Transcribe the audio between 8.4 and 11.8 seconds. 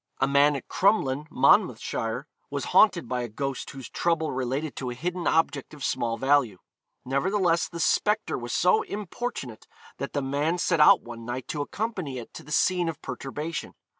so importunate that the man set out one night to